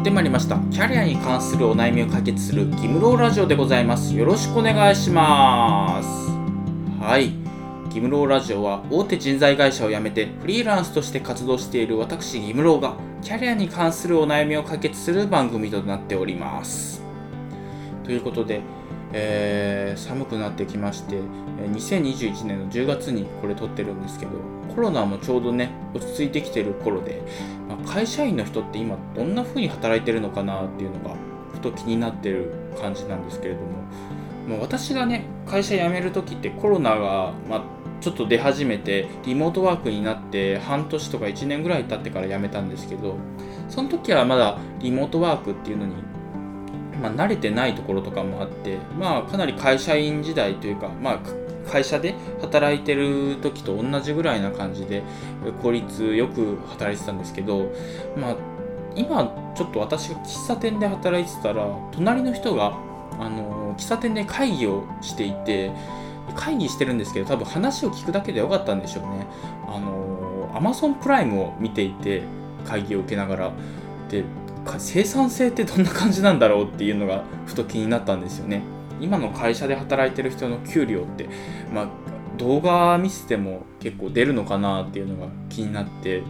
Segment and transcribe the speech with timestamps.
[0.00, 0.56] ってまいりました。
[0.70, 4.16] キャリアに関するお悩みを解決するギムローラジオでございます。
[4.16, 6.08] よろしくお願いします。
[7.02, 7.32] はい。
[7.92, 17.02] ギムローラジオは大手人材会社を辞めてフリーランスとして活動している私ギムローがキャリアに関するお悩みを解決する番組となっております。
[18.04, 18.62] ということで
[19.12, 21.20] えー、寒くなってきまして
[21.72, 24.32] 2021年の10月にこれ撮ってるんですけど
[24.74, 27.22] コロナもちょうどね落ち着いてきてる頃で、
[27.68, 31.16] まあ、会社員の人って今どんな風に働いてるのかなっていうのが
[31.52, 33.66] ふと気になってる感じなんですけれども、
[34.48, 37.62] まあ、私がね会社辞める時ってコロナが、まあ、
[38.00, 43.16] ちょっと出始めてリモートワークになって半年とか1年ぐらい経ってから辞めたんですけど
[43.68, 45.94] その時はまだリモートワークっていうのに
[47.00, 55.02] まあ、慣れてないところとかもあって、まあ、かなり会社員時代というか、まあ、会社で働いてる時と同じぐらいな感じで
[55.62, 57.72] 効率よく働いてたんですけど、
[58.16, 58.36] まあ、
[58.94, 62.76] 今ちょっと私が喫茶店で働いてたら隣の人が
[63.18, 65.70] あの喫茶店で会議をしていて
[66.34, 69.26] 会議してるんですけど多分話を聞くだけでよかったんでしょうね。
[69.66, 72.22] あの Amazon プライムを見ていて
[72.64, 73.52] 会議を受けながら。
[74.08, 74.24] で
[74.78, 78.62] 生産性ってどんな感じなんだろうっていうのがふと気になったんですよね。
[79.00, 81.28] 今の会社で働いてる人の給料って、
[81.72, 81.88] まあ、
[82.36, 86.22] 動画見せても結構出るのかなっていうのが気になって、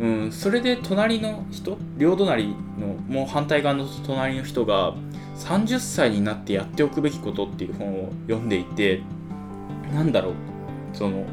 [0.00, 4.94] うん、それで隣の人両隣のもう反対側の隣の人が
[5.38, 9.02] 30歳になってやっておくべきことっていう本を読んでいて
[9.92, 10.34] なんだろう
[10.92, 11.24] その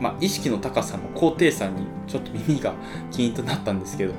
[0.00, 2.72] まあ、意識の高さの高低差にちょっと耳が
[3.10, 4.14] キーンとなったんですけど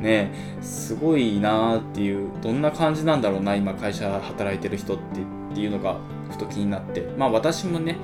[0.00, 0.30] ね
[0.60, 5.98] すごいなっていうどんな感じなんだろうな今会社働いてる人ってっていうのが
[6.30, 7.02] ふと気になって。
[7.16, 7.96] まあ私もね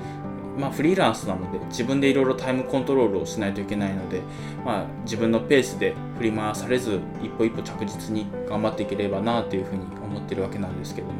[0.57, 4.21] まあ、フリーランスなので自分でいろいろタイムコントロールをしないといけないので、
[4.63, 11.13] まあ、自分のペースで振り回されず一歩一歩着実に頑張っていければなというふうに思ってるわけなんですけども、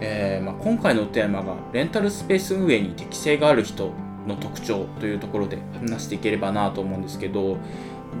[0.00, 3.92] えー、まあ、今回のテーマがレンタルスペース運営に適性がある人
[4.26, 7.58] の特徴というところで話していければなと思うんですけど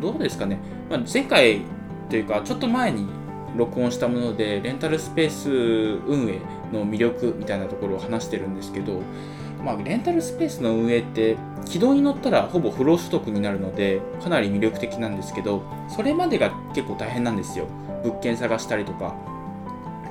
[0.00, 0.58] どうですかね、
[0.90, 1.62] まあ、前回
[2.08, 3.06] というかちょっと前に
[3.56, 6.40] 録音したものでレンタルスペース運営
[6.72, 9.00] の魅力みたいなところを話してるんですけど、
[9.64, 17.66] まあ、レンタルスペースの運営って軌道に乗ったらほぼ不労所得になるのでかなり魅力的なんですけどそれまでが結構大変なんですよ。
[18.04, 19.14] 物件探したりとか。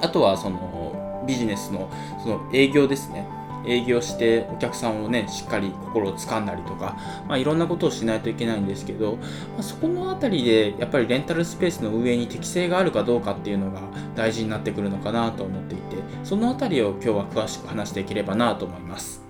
[0.02, 1.90] あとはそのビジネスの
[2.22, 3.28] その営業ですね。
[3.67, 6.97] 営業してお客さんをねしっかり心をつかんだりとか、
[7.28, 13.81] まあ、いろんなことをしないといけないんですけど、まあ、そこの辺りでやっぱりレンタルスペースの運営に適性があるかどうかっていうのが
[14.16, 19.27] 大事になってくるのかなと思っていてその辺りを今日は詳しく話していければなと思います。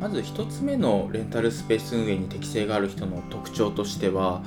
[0.00, 4.42] まず1つ目のレンタルスペース運営に適性がある人の特徴としては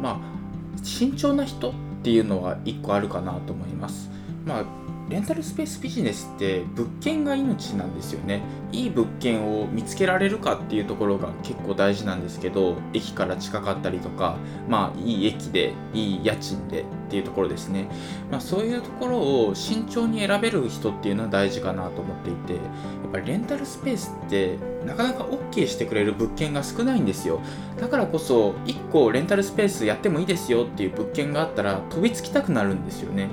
[0.00, 0.34] まあ
[0.82, 1.72] 慎重な人っ
[2.02, 4.10] ていうのは1個あるかなと思います。
[4.46, 8.40] まあレンタルスペースビジネスって物件が命なんですよね。
[8.72, 14.36] いい物件を見つけられるかっていうところが結構大事なんですけど駅から近かったりとか
[14.68, 17.88] まあいい駅でいい家賃でっていうところですね、
[18.30, 27.40] まあ、そういうところを慎重に選べる人っていうのは大事かなと思っていてやっぱりレンタルスペースってなかなか OK してくれる物件が少ないんですよ。
[27.80, 33.28] だからこそ1個レンタルスペースやってもいいですよっていう物件があったら飛びつきたくなるんですよね。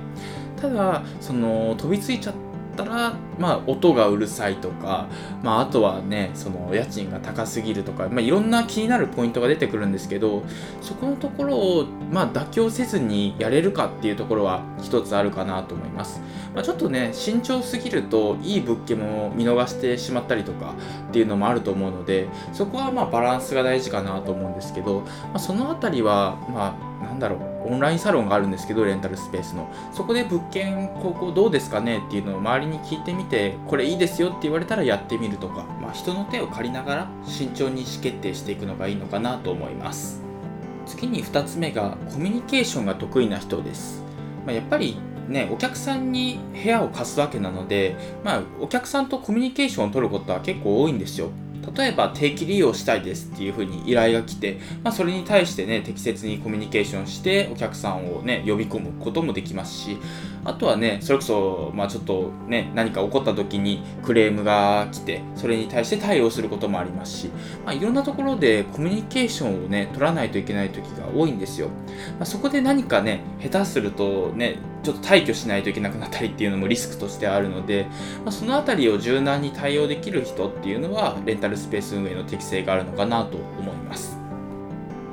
[0.62, 2.36] ただその飛びついちゃっ
[2.78, 5.08] たら、まあ、音がうるさいとか、
[5.42, 10.44] まあ、あとはねその家賃が高すぎるとか、まあ、いろんな気になるポイントが出てくるんですけど
[10.82, 16.22] そこのところを、まあ、妥協せずにやれるかっていうところは一つあるかなと思います、
[16.54, 20.76] まあ、ちょっとね慎重すぎるといい物件も見逃してしまったりとか
[21.10, 27.51] っていうのもあると思うのでそこはまあバランスが大事かなと思うんですけど、まあ、その辺りはまあなんだろう。
[27.66, 29.70] オンラインサロンがあるんですけどレンタルスペースの。
[29.94, 40.22] そこで物件ここどうですかねっていうのを周りに聞いてみてこれいいですよって言われたらやってみるとか、まあ、人の手を借りながら慎重に意思決定していくのがいいのかなと思います。
[40.86, 44.04] 次に2つ目がコミュニケーションが得意な人です、
[44.46, 44.98] まあ、やっぱり
[45.28, 51.30] ね、お客さんに部屋を貸すわけなので、まあ、お客さんとコミュニケーションを取ることは結構多いんですよ。
[51.76, 59.98] 例えば定期利用したいですっていうふうに依頼が来て、まあ、それに対してね適切にコミュニケーションしてお客さんをね呼び込むこともできますし
[60.44, 67.28] あとはねそれこそまあちょっとね何か起こった時にクレームが来てそれに対して対応することもありますし、
[67.66, 77.86] まあ、いろんなところでコミュニケーションをね取らないといけない時が多いんですよ、まあ、そこで何かね下手するとねちょっと退去しないといけなくなったりっていうのもリスクとしてあるので、
[78.26, 84.18] まあ、その辺りを柔軟に対応できる人っていうのはレンタルスペース運営の適性があるのかなと思います。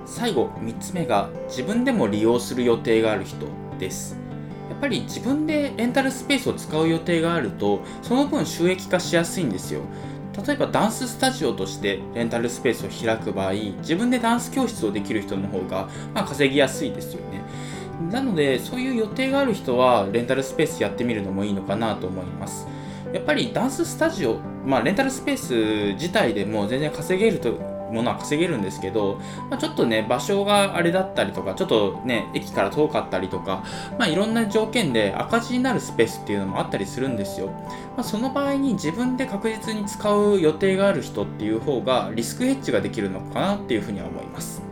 [0.06, 3.46] 最後3つ目が自分でも利用する予定がある人
[3.78, 4.27] です。
[4.68, 9.80] やっぱり自分でレンタルスペースを使う予定があるとその分収益化しやすいんですよ。
[10.46, 17.42] 例えばダンススタジオとしてレンタルスペースを開く場合自分でダンス教室をできる人の方が、まあ、稼ぎやすいですよね。
[18.12, 22.68] なのでそういう予定がある人はレンタルスペースやってみるのもいいのかなと思います。
[23.12, 29.20] やっぱりダンススタジオ、まあ、レンタルスペース自体でも全然稼げるとものは稼げるんですけど、
[29.50, 33.64] まあ、ちょっとね、場所があれだったりとか、ちょっとね、駅から遠かったりとか、
[33.98, 37.48] まあ、いろんな条件で赤字になるスペースっていうのもあったりするんですよ。
[37.96, 44.68] まあ、その場合に自分で確実に使う予定がある人っていう方がリスクヘッジができるのかなっていうふうには思います。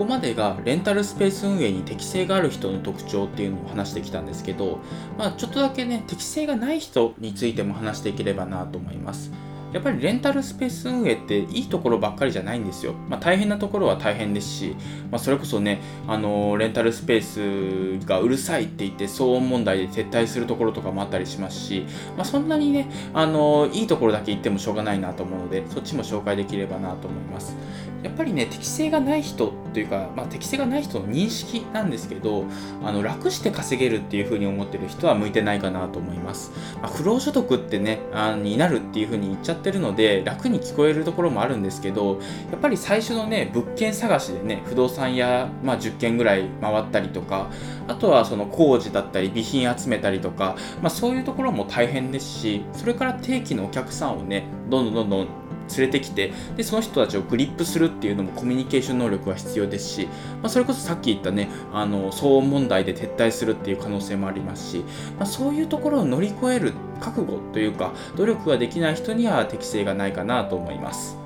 [0.00, 4.78] ここまでがレンタルスペース運営に適性がある人の特徴っていうのを話してきたんですけど、
[5.18, 9.30] まあ、ちょっとだけね適性がない人についても話していければなと思います。
[9.72, 12.94] やっぱりレンタルスペース運営っていいところばっかりじゃないんですよ。
[13.08, 14.76] まあ、大変なところは大変ですし、
[15.10, 21.86] まあ、それこそね、あのレンタルスペースがうるさいって言って騒音問題で撤退するところとかもあったりしますし、
[22.16, 27.56] まあ、そんなにね、あのいいところだけ言ってもしょうがないなと思うので、そっちも紹介できればなと思います。
[28.02, 32.46] やっぱりね、適性がない人というか、まあ、適性がない人の認識なんですけど、
[32.82, 36.50] あの楽して稼げるっていうふうに思ってる人は向いてないかなと思います。
[36.80, 42.20] まあ、不労所得ってね、あになるっていうふうに言っちゃってるので楽に聞こえるところもあるんですけど
[42.50, 47.50] やっぱり最初のね物件探しでね不動産屋、まあ、10軒ぐらい回ったりとか
[47.88, 55.39] あとはその工事だったり備品集めたりとか、まあ、そういうところも大変ですしそれから定期のお客さんをねどんどんどんどん
[55.76, 60.06] 連れてきてでその人たちをグリップするっていうのもコミュニケーション能力が必要ですし、
[60.42, 64.84] まあ、それこそさっき言ったねあの騒音問題で撤退するっていう可能性もありますし、
[65.18, 71.20] まあ、そういうところを乗り越える覚悟というか努力ができない人には適性がないかなと思います。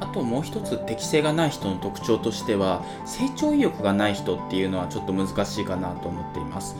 [0.00, 6.76] あともう一つ適性がない人の特徴としては成長意欲がない人っていうのはちょっと難しいかなと思っています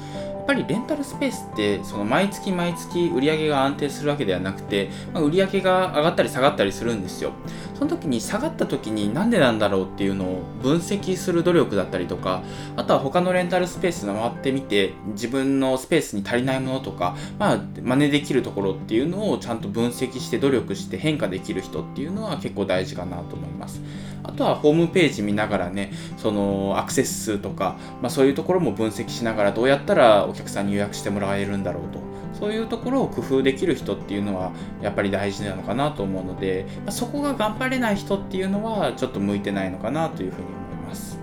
[0.47, 7.33] ぱりレンタルスペースってその毎月毎月売り上げが安定するわけではなくて、まあ、売り上げが上がったり下がったりするんですよ。
[7.75, 12.43] その時に下がった時になんでなんだろうっていうのを分析する努力だったりとか
[12.75, 23.83] あとは他のレンタルスペース回ってみて自分のスペースに足りないものとか、まあ、真似できるところっていうのをちゃんと分析して努力して変化できる人っていうのは結構大事かなと思います。
[24.27, 31.99] あとはホームページ見ながらねそのアクセス数とか、まあ、そういうところも分析しながらどうやったらお客さんに予約してもらえるんだろうと。
[32.39, 34.53] そういうところを工夫できる人っていうのは
[34.83, 41.19] やっぱり大事なのかなと思うので、そこが頑張れない人っていうのはちょっと向いてないのかなというふうに思います。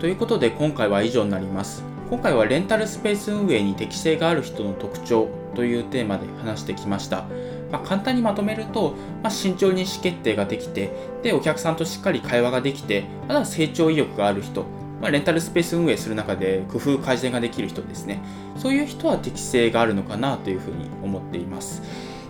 [0.00, 1.84] ということで今回は以上になります。
[2.10, 7.24] 今回はレンタルスペース運営に適性がある人の特徴というテーマで話してきました。
[7.70, 10.92] まあ、簡単にまとめると、まあ、慎重に意思決定ができて
[11.24, 14.64] でお客さんとしっかり会話ができてまだ成長意欲がある人、
[15.00, 18.20] まあ、レンタルスペース運営する中で工夫改善ができる人ですね。
[18.56, 21.82] そういう人は適性があるのかなというふうに思っています。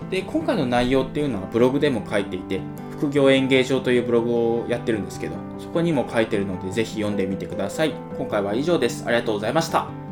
[0.09, 2.61] で今回の内容っていうのはブログでも書いていて
[2.91, 7.93] 副業演芸場というブログをやってるんですけどそこにも書いてるのでぜひ読んでみてください。
[8.17, 9.03] 今回は以上です。
[9.05, 10.06] ありがとうございました。